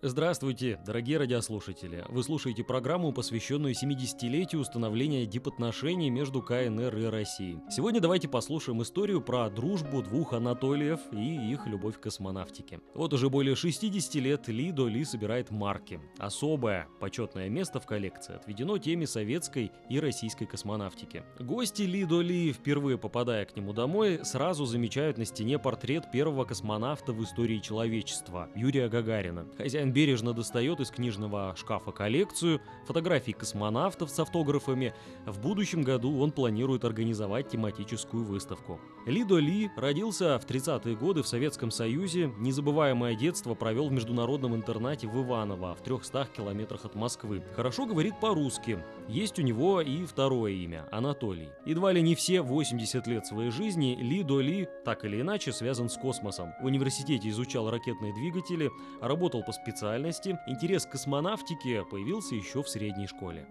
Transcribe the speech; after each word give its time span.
Здравствуйте, 0.00 0.78
дорогие 0.86 1.18
радиослушатели! 1.18 2.04
Вы 2.08 2.22
слушаете 2.22 2.62
программу, 2.62 3.12
посвященную 3.12 3.74
70-летию 3.74 4.60
установления 4.60 5.26
дипотношений 5.26 6.08
между 6.08 6.40
КНР 6.40 6.96
и 6.96 7.04
Россией. 7.06 7.58
Сегодня 7.68 8.00
давайте 8.00 8.28
послушаем 8.28 8.80
историю 8.80 9.20
про 9.20 9.50
дружбу 9.50 10.00
двух 10.00 10.34
Анатолиев 10.34 11.00
и 11.10 11.50
их 11.50 11.66
любовь 11.66 11.96
к 11.96 12.02
космонавтике. 12.02 12.78
Вот 12.94 13.12
уже 13.12 13.28
более 13.28 13.56
60 13.56 14.14
лет 14.22 14.46
Ли 14.46 14.70
До 14.70 14.86
Ли 14.86 15.04
собирает 15.04 15.50
марки. 15.50 16.00
Особое, 16.18 16.86
почетное 17.00 17.48
место 17.48 17.80
в 17.80 17.86
коллекции 17.86 18.36
отведено 18.36 18.78
теме 18.78 19.08
советской 19.08 19.72
и 19.90 19.98
российской 19.98 20.46
космонавтики. 20.46 21.24
Гости 21.40 21.82
Ли 21.82 22.04
До 22.04 22.20
Ли, 22.20 22.52
впервые 22.52 22.98
попадая 22.98 23.46
к 23.46 23.56
нему 23.56 23.72
домой, 23.72 24.20
сразу 24.22 24.64
замечают 24.64 25.18
на 25.18 25.24
стене 25.24 25.58
портрет 25.58 26.12
первого 26.12 26.44
космонавта 26.44 27.12
в 27.12 27.24
истории 27.24 27.58
человечества– 27.58 28.48
Юрия 28.54 28.88
Гагарина. 28.88 29.48
Хозяин 29.56 29.87
Хозяин 29.88 29.92
бережно 29.92 30.32
достает 30.34 30.80
из 30.80 30.90
книжного 30.90 31.54
шкафа 31.56 31.92
коллекцию 31.92 32.60
фотографий 32.86 33.32
космонавтов 33.32 34.10
с 34.10 34.18
автографами. 34.18 34.92
В 35.26 35.40
будущем 35.40 35.82
году 35.82 36.20
он 36.20 36.30
планирует 36.30 36.84
организовать 36.84 37.48
тематическую 37.48 38.24
выставку. 38.24 38.80
Лидо 39.06 39.38
Ли 39.38 39.70
родился 39.76 40.38
в 40.38 40.46
30-е 40.46 40.96
годы 40.96 41.22
в 41.22 41.28
Советском 41.28 41.70
Союзе. 41.70 42.30
Незабываемое 42.38 43.14
детство 43.14 43.54
провел 43.54 43.88
в 43.88 43.92
международном 43.92 44.54
интернате 44.54 45.06
в 45.06 45.24
Иваново, 45.24 45.74
в 45.74 45.82
300 45.82 46.28
километрах 46.36 46.84
от 46.84 46.94
Москвы. 46.94 47.42
Хорошо 47.56 47.86
говорит 47.86 48.20
по-русски. 48.20 48.82
Есть 49.08 49.38
у 49.38 49.42
него 49.42 49.80
и 49.80 50.04
второе 50.04 50.52
имя– 50.52 50.86
Анатолий. 50.92 51.48
Едва 51.64 51.92
ли 51.92 52.02
не 52.02 52.14
все 52.14 52.42
80 52.42 53.06
лет 53.06 53.26
своей 53.26 53.50
жизни 53.50 53.96
Лидо 54.00 54.40
Ли 54.40 54.68
так 54.84 55.04
или 55.04 55.20
иначе 55.20 55.52
связан 55.52 55.88
с 55.88 55.96
космосом. 55.96 56.52
В 56.60 56.66
университете 56.66 57.28
изучал 57.30 57.70
ракетные 57.70 58.12
двигатели, 58.12 58.70
работал 59.00 59.42
по 59.42 59.52
специальности 59.52 59.77
специальности, 59.78 60.36
интерес 60.46 60.86
к 60.86 60.90
космонавтике 60.90 61.84
появился 61.84 62.34
еще 62.34 62.62
в 62.62 62.68
средней 62.68 63.06
школе. 63.06 63.46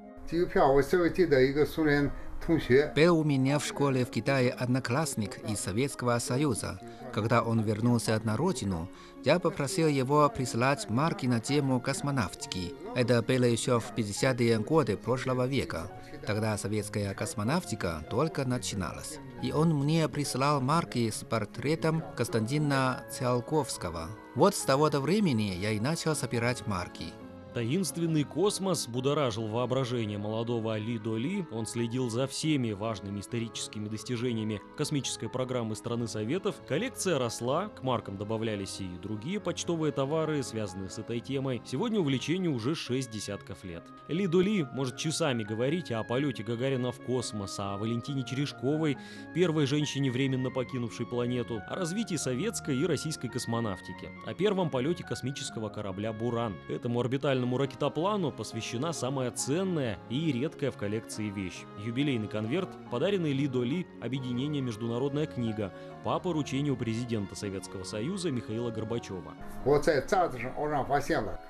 Был 2.95 3.19
у 3.19 3.23
меня 3.23 3.59
в 3.59 3.65
школе 3.65 4.03
в 4.03 4.09
Китае 4.09 4.51
одноклассник 4.51 5.37
из 5.49 5.59
Советского 5.59 6.19
Союза. 6.19 6.79
Когда 7.13 7.41
он 7.41 7.61
вернулся 7.61 8.19
на 8.25 8.35
родину, 8.35 8.89
я 9.23 9.39
попросил 9.39 9.87
его 9.87 10.29
прислать 10.29 10.89
марки 10.89 11.27
на 11.27 11.39
тему 11.39 11.79
космонавтики. 11.79 12.73
Это 12.93 13.21
было 13.21 13.45
еще 13.45 13.79
в 13.79 13.93
50-е 13.95 14.59
годы 14.59 14.97
прошлого 14.97 15.47
века. 15.47 15.89
Тогда 16.25 16.57
советская 16.57 17.13
космонавтика 17.13 18.05
только 18.09 18.43
начиналась. 18.43 19.19
И 19.41 19.51
он 19.51 19.73
мне 19.75 20.07
прислал 20.09 20.61
марки 20.61 21.09
с 21.09 21.23
портретом 21.23 22.03
Константина 22.15 23.03
Циолковского. 23.11 24.09
Вот 24.35 24.55
с 24.55 24.61
того-то 24.61 24.99
времени 24.99 25.55
я 25.59 25.71
и 25.71 25.79
начал 25.79 26.15
собирать 26.15 26.65
марки. 26.65 27.13
Таинственный 27.57 28.23
космос 28.23 28.87
будоражил 28.87 29.47
воображение 29.47 30.19
молодого 30.19 30.75
Али 30.75 30.99
Доли. 30.99 31.47
Он 31.49 31.65
следил 31.65 32.07
за 32.07 32.27
всеми 32.27 32.71
важными 32.71 33.19
историческими 33.19 33.89
достижениями 33.89 34.61
космической 34.77 35.27
программы 35.27 35.75
страны 35.75 36.07
Советов. 36.07 36.53
Коллекция 36.67 37.17
росла, 37.17 37.69
к 37.69 37.81
маркам 37.81 38.15
добавлялись 38.15 38.79
и 38.79 38.87
другие 39.01 39.39
почтовые 39.39 39.91
товары, 39.91 40.43
связанные 40.43 40.91
с 40.91 40.99
этой 40.99 41.19
темой. 41.19 41.63
Сегодня 41.65 41.99
увлечению 41.99 42.53
уже 42.53 42.75
6 42.75 43.09
десятков 43.09 43.63
лет. 43.63 43.83
Ли 44.07 44.27
Доли 44.27 44.67
может 44.73 44.97
часами 44.97 45.41
говорить 45.41 45.91
о 45.91 46.03
полете 46.03 46.43
Гагарина 46.43 46.91
в 46.91 46.99
космос, 46.99 47.57
о 47.57 47.77
Валентине 47.77 48.23
Черешковой, 48.23 48.99
первой 49.33 49.65
женщине, 49.65 50.11
временно 50.11 50.51
покинувшей 50.51 51.07
планету, 51.07 51.63
о 51.67 51.73
развитии 51.73 52.17
советской 52.17 52.77
и 52.77 52.85
российской 52.85 53.29
космонавтики, 53.29 54.11
о 54.27 54.35
первом 54.35 54.69
полете 54.69 55.03
космического 55.03 55.69
корабля 55.69 56.13
«Буран». 56.13 56.55
Этому 56.69 56.99
орбитальному 56.99 57.46
Орбитальному 57.47 57.57
ракетоплану 57.57 58.31
посвящена 58.31 58.93
самая 58.93 59.31
ценная 59.31 59.97
и 60.09 60.31
редкая 60.31 60.69
в 60.71 60.77
коллекции 60.77 61.29
вещь– 61.29 61.63
юбилейный 61.85 62.27
конверт, 62.27 62.69
подаренный 62.91 63.31
Ли 63.31 63.47
Доли 63.47 63.87
объединение 64.01 64.61
«Международная 64.61 65.27
книга» 65.27 65.73
по 66.03 66.19
поручению 66.19 66.75
президента 66.75 67.35
Советского 67.35 67.83
Союза 67.83 68.31
Михаила 68.31 68.69
Горбачева. 68.69 69.33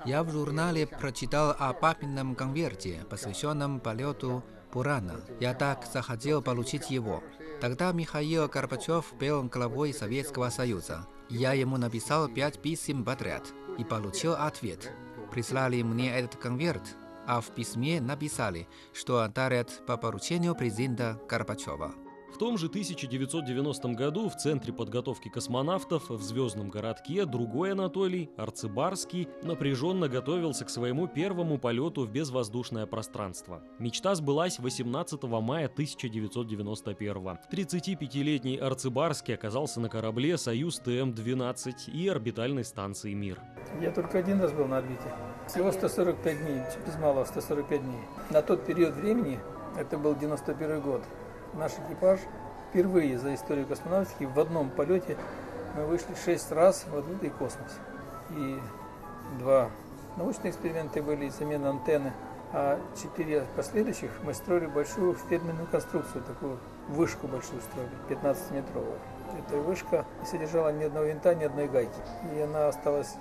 Я 0.04 0.22
в 0.22 0.30
журнале 0.30 0.86
прочитал 0.86 1.54
о 1.58 1.72
папином 1.72 2.34
конверте, 2.34 3.04
посвященном 3.10 3.80
полету 3.80 4.44
Бурана. 4.72 5.20
Я 5.40 5.54
так 5.54 5.84
захотел 5.92 6.42
получить 6.42 6.90
его. 6.90 7.22
Тогда 7.60 7.92
Михаил 7.92 8.46
Горбачев 8.46 9.14
был 9.18 9.42
главой 9.44 9.92
Советского 9.92 10.50
Союза. 10.50 11.06
Я 11.28 11.54
ему 11.54 11.76
написал 11.76 12.28
пять 12.28 12.60
писем 12.60 13.04
подряд 13.04 13.42
и 13.78 13.84
получил 13.84 14.34
ответ– 14.34 14.92
прислали 15.30 15.82
мне 15.82 16.10
этот 16.10 16.36
конверт, 16.36 16.96
а 17.26 17.40
в 17.40 17.50
письме 17.50 18.00
написали, 18.00 18.66
что 18.92 19.26
дарят 19.28 19.84
по 19.86 19.96
поручению 19.96 20.54
президента 20.54 21.20
Горбачева. 21.28 21.94
В 22.32 22.36
том 22.36 22.58
же 22.58 22.66
1990 22.66 23.88
году 23.94 24.28
в 24.28 24.36
Центре 24.36 24.72
подготовки 24.72 25.28
космонавтов 25.28 26.10
в 26.10 26.22
Звездном 26.22 26.68
городке 26.68 27.24
другой 27.24 27.72
Анатолий, 27.72 28.30
Арцебарский, 28.36 29.28
напряженно 29.42 30.08
готовился 30.08 30.64
к 30.64 30.70
своему 30.70 31.08
первому 31.08 31.58
полету 31.58 32.04
в 32.04 32.10
безвоздушное 32.10 32.86
пространство. 32.86 33.62
Мечта 33.78 34.14
сбылась 34.14 34.58
18 34.58 35.22
мая 35.24 35.66
1991 35.66 37.38
35-летний 37.50 38.56
Арцебарский 38.58 39.34
оказался 39.34 39.80
на 39.80 39.88
корабле 39.88 40.36
«Союз 40.36 40.80
ТМ-12» 40.84 41.90
и 41.92 42.08
орбитальной 42.08 42.64
станции 42.64 43.14
«Мир». 43.14 43.40
Я 43.80 43.90
только 43.90 44.18
один 44.18 44.40
раз 44.40 44.52
был 44.52 44.66
на 44.66 44.78
орбите. 44.78 45.14
Всего 45.48 45.72
145 45.72 46.38
дней, 46.38 46.60
без 46.86 46.98
малого 46.98 47.24
145 47.24 47.82
дней. 47.82 48.00
На 48.30 48.42
тот 48.42 48.66
период 48.66 48.94
времени, 48.94 49.40
это 49.76 49.96
был 49.96 50.14
91 50.14 50.80
год, 50.80 51.02
наш 51.54 51.72
экипаж 51.72 52.20
впервые 52.70 53.18
за 53.18 53.34
историю 53.34 53.66
космонавтики 53.66 54.24
в 54.24 54.38
одном 54.38 54.70
полете 54.70 55.16
мы 55.76 55.86
вышли 55.86 56.14
шесть 56.24 56.50
раз 56.52 56.84
в 56.86 56.96
открытый 56.96 57.30
космос. 57.30 57.78
И 58.30 58.58
два 59.38 59.70
научные 60.16 60.50
эксперименты 60.50 61.02
были, 61.02 61.28
замена 61.28 61.70
антенны, 61.70 62.12
а 62.52 62.80
четыре 63.00 63.44
последующих 63.56 64.10
мы 64.22 64.34
строили 64.34 64.66
большую 64.66 65.14
ферменную 65.14 65.66
конструкцию, 65.66 66.22
такую 66.24 66.58
вышку 66.88 67.26
большую 67.26 67.60
строили, 67.60 67.90
15-метровую. 68.08 68.98
Эта 69.38 69.56
вышка 69.58 70.04
не 70.20 70.26
содержала 70.26 70.72
ни 70.72 70.84
одного 70.84 71.06
винта, 71.06 71.34
ни 71.34 71.44
одной 71.44 71.68
гайки. 71.68 72.00
И 72.34 72.40
она 72.40 72.68
осталась 72.68 73.14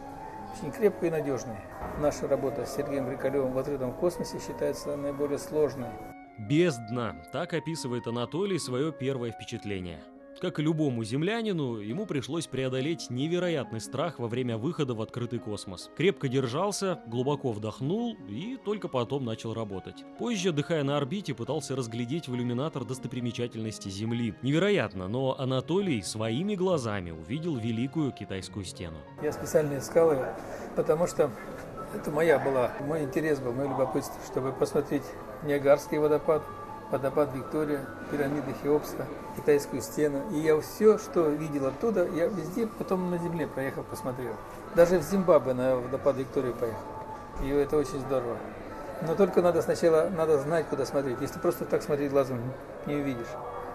очень 0.57 0.71
крепкой 0.71 1.09
и 1.09 1.11
надежной. 1.11 1.57
Наша 1.99 2.27
работа 2.27 2.65
с 2.65 2.75
Сергеем 2.75 3.09
Рикалевым 3.11 3.51
в 3.51 3.57
открытом 3.57 3.91
космосе 3.91 4.39
считается 4.39 4.95
наиболее 4.95 5.37
сложной. 5.37 5.89
Бездна. 6.37 7.15
Так 7.31 7.53
описывает 7.53 8.07
Анатолий 8.07 8.59
свое 8.59 8.91
первое 8.91 9.31
впечатление. 9.31 10.03
Как 10.39 10.59
и 10.59 10.61
любому 10.61 11.03
землянину, 11.03 11.77
ему 11.77 12.05
пришлось 12.05 12.45
преодолеть 12.45 13.09
невероятный 13.09 13.81
страх 13.81 14.19
во 14.19 14.27
время 14.27 14.57
выхода 14.57 14.93
в 14.93 15.01
открытый 15.01 15.39
космос. 15.39 15.89
Крепко 15.97 16.27
держался, 16.27 16.99
глубоко 17.07 17.51
вдохнул 17.51 18.15
и 18.29 18.55
только 18.63 18.87
потом 18.87 19.25
начал 19.25 19.55
работать. 19.55 20.05
Позже, 20.19 20.49
отдыхая 20.49 20.83
на 20.83 20.97
орбите, 20.97 21.33
пытался 21.33 21.75
разглядеть 21.75 22.27
в 22.27 22.35
иллюминатор 22.35 22.85
достопримечательности 22.85 23.89
Земли. 23.89 24.35
Невероятно, 24.43 25.07
но 25.07 25.35
Анатолий 25.39 26.03
своими 26.03 26.53
глазами 26.53 27.09
увидел 27.09 27.57
великую 27.57 28.11
китайскую 28.11 28.63
стену. 28.63 28.97
Я 29.23 29.31
специально 29.31 29.79
искал 29.79 30.11
ее, 30.11 30.35
потому 30.75 31.07
что 31.07 31.31
это 31.95 32.11
моя 32.11 32.37
была, 32.37 32.73
мой 32.81 33.05
интерес 33.05 33.39
был, 33.39 33.53
мое 33.53 33.69
любопытство, 33.69 34.21
чтобы 34.29 34.51
посмотреть 34.51 35.03
Ниагарский 35.43 35.97
водопад, 35.99 36.41
водопад 36.91 37.33
Виктория, 37.33 37.85
пирамиды 38.11 38.53
Хеопса, 38.63 39.05
китайскую 39.35 39.81
стену. 39.81 40.23
И 40.31 40.39
я 40.39 40.59
все, 40.61 40.97
что 40.97 41.29
видел 41.29 41.67
оттуда, 41.67 42.07
я 42.07 42.27
везде 42.27 42.67
потом 42.67 43.11
на 43.11 43.17
земле 43.17 43.47
проехал, 43.47 43.83
посмотрел. 43.83 44.33
Даже 44.75 44.99
в 44.99 45.03
Зимбабве 45.03 45.53
на 45.53 45.75
водопад 45.75 46.17
Виктории 46.17 46.53
поехал. 46.53 46.79
И 47.43 47.49
это 47.49 47.77
очень 47.77 47.99
здорово. 47.99 48.37
Но 49.05 49.15
только 49.15 49.41
надо 49.41 49.61
сначала 49.61 50.09
надо 50.09 50.39
знать, 50.39 50.65
куда 50.67 50.85
смотреть. 50.85 51.21
Если 51.21 51.39
просто 51.39 51.65
так 51.65 51.83
смотреть 51.83 52.11
глазом, 52.11 52.41
не 52.87 52.95
увидишь. 52.95 53.27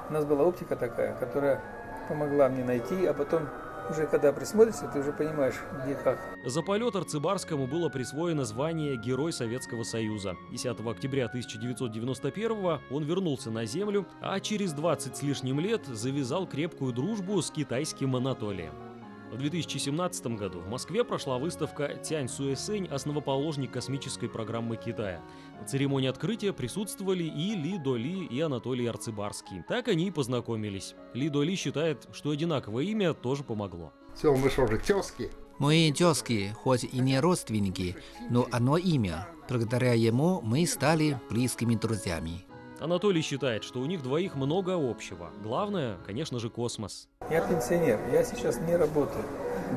У 0.08 0.12
нас 0.12 0.25
была 0.25 0.44
оптика 0.44 0.75
такая, 0.75 1.15
которая 1.15 1.61
помогла 2.08 2.49
мне 2.49 2.65
найти, 2.65 3.06
а 3.06 3.15
потом 3.15 3.49
уже 3.93 4.06
когда 4.06 4.33
присмотришься, 4.33 4.89
ты 4.93 5.00
уже 5.00 5.12
понимаешь, 5.12 5.55
где 5.85 5.94
как. 5.94 6.19
За 6.44 6.62
полет 6.62 6.97
Арцебарскому 6.97 7.67
было 7.67 7.89
присвоено 7.89 8.44
звание 8.44 8.97
Герой 8.97 9.33
Советского 9.33 9.85
Союза. 9.85 10.37
10 10.50 10.81
октября 10.81 11.27
1991 11.27 12.81
он 12.91 13.05
вернулся 13.05 13.50
на 13.50 13.65
Землю, 13.65 14.06
а 14.21 14.41
через 14.41 14.73
20 14.73 15.17
с 15.17 15.23
лишним 15.23 15.61
лет 15.61 15.87
завязал 15.87 16.47
крепкую 16.47 16.93
дружбу 16.93 17.41
с 17.41 17.50
китайским 17.50 18.17
Анатолием. 18.17 18.92
В 19.32 19.38
2017 19.38 20.26
году 20.37 20.61
в 20.61 20.69
Москве 20.69 21.05
прошла 21.05 21.38
выставка 21.38 21.94
«Тянь 21.94 22.29
Суэсэнь. 22.29 22.87
Основоположник 22.88 23.73
космической 23.73 24.29
программы 24.29 24.76
Китая». 24.76 25.23
На 25.58 25.67
церемонии 25.67 26.11
открытия 26.11 26.52
присутствовали 26.52 27.25
и 27.25 27.55
Ли 27.55 27.79
Доли, 27.79 28.26
и 28.26 28.40
Анатолий 28.43 28.87
Арцебарский. 28.87 29.62
Так 29.67 29.88
они 29.88 30.08
и 30.08 30.11
познакомились. 30.11 30.94
Ли 31.14 31.31
Доли 31.31 31.55
считает, 31.55 32.06
что 32.12 32.29
одинаковое 32.29 32.84
имя 32.84 33.14
тоже 33.14 33.43
помогло. 33.43 33.94
Все, 34.14 34.37
мы 34.37 34.50
что 34.50 34.67
же, 34.67 34.76
тезки? 34.76 35.31
Мои 35.58 35.90
тезки, 35.93 36.55
хоть 36.62 36.84
и 36.84 36.99
не 36.99 37.19
родственники, 37.19 37.96
но 38.29 38.46
одно 38.52 38.76
имя. 38.76 39.29
Благодаря 39.49 39.94
ему 39.94 40.43
мы 40.43 40.67
стали 40.67 41.19
близкими 41.31 41.75
друзьями. 41.75 42.44
Анатолий 42.81 43.23
считает, 43.23 43.64
что 43.64 43.81
у 43.81 43.87
них 43.87 44.02
двоих 44.02 44.34
много 44.34 44.75
общего. 44.75 45.31
Главное, 45.43 45.99
конечно 46.05 46.40
же, 46.40 46.50
космос. 46.50 47.08
Я 47.30 47.40
пенсионер, 47.40 47.98
я 48.12 48.24
сейчас 48.24 48.58
не 48.58 48.76
работаю. 48.76 49.24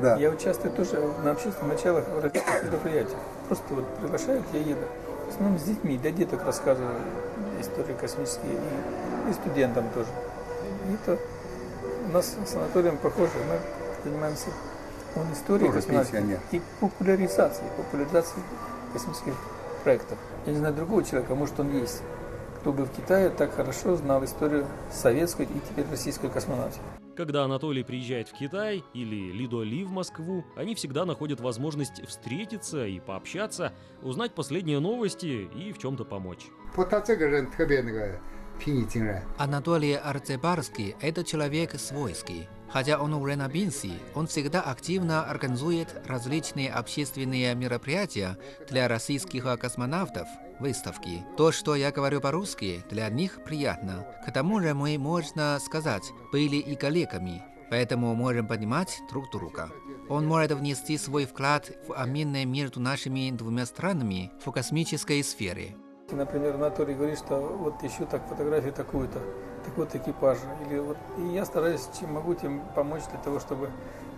Да. 0.02 0.16
Я 0.16 0.30
участвую 0.30 0.72
тоже 0.74 1.00
на 1.24 1.30
общественных 1.30 1.74
началах 1.74 2.04
мероприятиях. 2.08 3.18
Просто 3.46 3.74
вот 3.74 3.86
приглашают, 3.96 4.44
я 4.52 4.60
еду. 4.60 4.86
В 5.26 5.30
основном 5.30 5.58
с 5.58 5.62
детьми, 5.62 5.96
для 5.98 6.10
деток 6.10 6.44
рассказываю 6.44 6.98
истории 7.60 7.94
космические 7.94 8.52
и, 8.52 9.30
и 9.30 9.32
студентам 9.32 9.88
тоже. 9.94 10.08
И 10.88 10.94
это 10.94 11.18
у 12.08 12.12
нас 12.12 12.36
с 12.46 12.54
Анатолием 12.54 12.96
похоже, 12.98 13.32
мы 13.48 13.58
занимаемся 14.04 14.50
он 15.16 15.32
историей 15.32 15.72
космонавтики 15.72 16.40
и 16.52 16.62
популяризацией, 16.80 17.68
популяризацией 17.76 18.42
космических 18.92 19.34
проектов. 19.82 20.18
Я 20.44 20.52
не 20.52 20.58
знаю 20.58 20.74
другого 20.74 21.02
человека, 21.02 21.34
может 21.34 21.58
он 21.58 21.72
есть, 21.72 22.02
кто 22.60 22.72
бы 22.72 22.84
в 22.84 22.90
Китае 22.90 23.30
так 23.30 23.54
хорошо 23.54 23.96
знал 23.96 24.24
историю 24.24 24.66
советской 24.92 25.46
и 25.46 25.60
теперь 25.68 25.86
российской 25.90 26.28
космонавтики. 26.28 26.82
Когда 27.16 27.44
Анатолий 27.44 27.82
приезжает 27.82 28.28
в 28.28 28.34
Китай 28.34 28.84
или 28.92 29.32
Лидо 29.32 29.62
Ли 29.62 29.84
в 29.84 29.90
Москву, 29.90 30.44
они 30.54 30.74
всегда 30.74 31.06
находят 31.06 31.40
возможность 31.40 32.06
встретиться 32.06 32.86
и 32.86 33.00
пообщаться, 33.00 33.72
узнать 34.02 34.34
последние 34.34 34.80
новости 34.80 35.48
и 35.56 35.72
в 35.72 35.78
чем-то 35.78 36.04
помочь. 36.04 36.46
Анатолий 39.38 39.94
Арцебарский– 39.94 40.94
это 41.00 41.24
человек 41.24 41.78
свойский. 41.80 42.48
Хотя 42.70 42.98
он 42.98 43.14
уже 43.14 43.36
на 43.36 43.48
пенсии, 43.48 43.98
он 44.14 44.26
всегда 44.26 44.60
активно 44.60 45.24
организует 45.24 45.88
различные 46.06 46.70
общественные 46.70 47.54
мероприятия 47.54 48.36
для 48.68 48.88
российских 48.88 49.44
космонавтов, 49.58 50.26
выставки. 50.58 51.24
То, 51.36 51.52
что 51.52 51.74
я 51.74 51.92
говорю 51.92 52.20
по-русски, 52.20 52.82
для 52.90 53.08
них 53.08 53.44
приятно. 53.44 54.06
К 54.26 54.32
тому 54.32 54.60
же 54.60 54.74
мы, 54.74 54.98
можно 54.98 55.58
сказать, 55.60 56.04
были 56.32 56.56
и 56.56 56.74
коллегами, 56.74 57.42
поэтому 57.70 58.14
можем 58.14 58.46
понимать 58.46 58.98
друг 59.10 59.30
друга. 59.30 59.70
Он 60.08 60.26
может 60.26 60.52
внести 60.52 60.98
свой 60.98 61.26
вклад 61.26 61.70
в 61.88 61.92
обмены 61.92 62.44
между 62.44 62.80
нашими 62.80 63.30
двумя 63.30 63.66
странами 63.66 64.30
в 64.44 64.50
космической 64.52 65.22
сфере. 65.22 65.76
Например, 66.10 66.54
Анатолий 66.54 66.94
говорит, 66.94 67.18
что 67.18 67.40
вот 67.40 67.82
ищу 67.82 68.06
так 68.06 68.28
фотографию 68.28 68.72
такую-то, 68.72 69.20
так 69.66 69.76
вот 69.76 69.94
экипажа. 69.94 70.40
Или 70.66 70.78
вот, 70.78 70.96
и 71.18 71.26
я 71.34 71.44
стараюсь, 71.44 71.88
чем 71.98 72.14
могу, 72.14 72.34
тем 72.34 72.62
помочь 72.74 73.02
для 73.10 73.18
того, 73.18 73.40
чтобы 73.40 73.70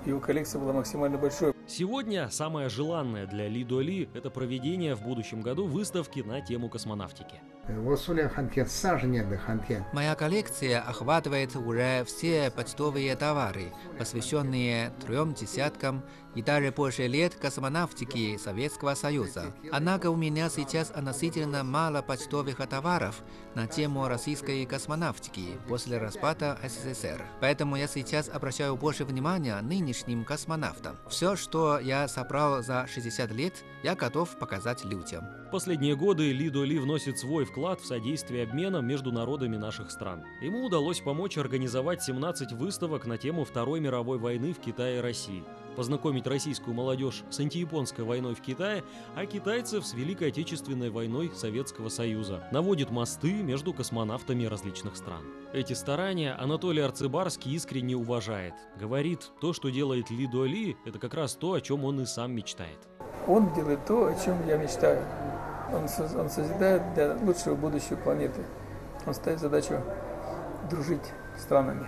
его 0.05 0.21
коллекция 0.21 0.61
была 0.61 0.73
максимально 0.73 1.19
большой. 1.19 1.58
Сегодня 1.69 2.31
самое 2.31 2.71
желанное 2.71 3.27
для 3.27 3.47
Ли 3.47 3.63
Доли– 3.63 4.09
это 4.15 4.31
проведение 4.31 4.95
в 4.95 5.03
будущем 5.03 5.43
году 5.43 5.67
выставки 5.67 6.21
на 6.21 6.41
тему 6.41 6.71
космонавтики. 6.71 7.43
Моя 9.93 10.15
коллекция 10.15 10.81
охватывает 10.81 11.55
уже 11.55 12.05
все 12.07 12.51
почтовые 12.51 13.15
товары, 13.17 13.75
посвященные 13.99 14.91
трем 15.05 15.35
десяткам 15.35 16.03
и 16.35 16.41
даже 16.41 16.73
больше 16.73 17.07
лет 17.07 17.35
космонавтики 17.35 18.39
Советского 18.39 18.95
Союза. 18.95 19.55
Однако 19.71 20.09
у 20.11 20.17
меня 20.17 20.49
сейчас 20.49 20.91
относительно 20.91 21.63
мало 21.63 22.01
почтовых 22.01 22.57
товаров 22.69 23.23
на 23.55 23.67
тему 23.67 24.09
российской 24.09 24.65
космонавтики 24.65 25.59
после 25.69 25.99
распада 25.99 26.59
СССР. 26.63 27.23
Поэтому 27.43 27.77
я 27.77 27.87
сейчас 27.87 28.31
обращаю 28.31 28.77
больше 28.77 29.05
внимания 29.05 29.61
нынешним 29.61 30.25
космонавтам. 30.25 30.97
Все, 31.09 31.37
что 31.37 31.58
я 31.83 32.09
собрал 32.09 32.63
за 32.63 32.87
60 32.87 33.33
лет, 33.33 33.65
я 33.83 33.95
готов 33.95 34.39
показать 34.39 34.85
людям. 34.85 35.25
Последние 35.51 35.97
годы 35.97 36.33
Лидо 36.33 36.63
Ли 36.65 36.79
вносит 36.79 37.19
свой 37.19 37.45
вклад 37.45 37.81
в 37.81 37.87
содействие 37.87 38.45
обмена 38.45 38.79
между 38.79 39.13
народами 39.13 39.57
наших 39.57 39.91
стран. 39.91 40.25
Ему 40.41 40.65
удалось 40.65 41.01
помочь 41.01 41.39
организовать 41.39 42.03
17 42.03 42.53
выставок 42.53 43.07
на 43.07 43.19
тему 43.19 43.45
Второй 43.45 43.81
мировой 43.81 44.19
войны 44.19 44.53
в 44.53 44.61
Китае 44.61 44.99
и 44.99 45.01
России, 45.01 45.45
познакомить 45.79 46.27
российскую 46.27 46.75
молодежь 46.75 47.23
с 47.31 47.39
антияпонской 47.39 48.05
войной 48.05 48.35
в 48.35 48.41
Китае, 48.41 48.83
а 49.15 49.27
китайцев 49.27 49.87
с 49.87 49.95
Великой 49.95 50.31
Отечественной 50.31 50.91
войной 50.91 51.31
Советского 51.33 51.89
Союза. 51.89 52.43
Наводит 52.51 52.91
мосты 52.91 53.33
между 53.33 53.73
космонавтами 53.73 54.45
различных 54.47 54.97
стран. 54.97 55.23
Эти 55.53 55.75
старания 55.75 56.33
Анатолий 56.33 56.83
Арцебарский 56.83 57.55
искренне 57.55 57.95
уважает. 57.95 58.55
Говорит, 58.77 59.31
то, 59.41 59.53
что 59.53 59.69
делает 59.69 60.11
Ли, 60.11 60.77
это 60.85 60.99
как 60.99 61.15
раз 61.15 61.35
то, 61.35 61.53
о 61.53 61.61
чем 61.61 61.85
он 61.85 62.01
и 62.01 62.07
сам 62.07 62.33
мечтает. 62.33 62.81
Он 63.29 63.55
делает 63.55 63.87
то, 63.87 64.07
о 64.07 64.15
чем 64.17 64.45
я 64.49 64.57
мечтаю. 64.57 65.01
Он, 65.73 65.87
он 66.19 66.29
созидает 66.29 66.83
для 66.95 67.17
лучшего 67.23 67.55
будущего 67.55 67.95
планеты. 67.95 68.45
Он 69.07 69.15
ставит 69.15 69.39
задачу 69.39 69.81
дружить 70.69 71.13
странами. 71.39 71.87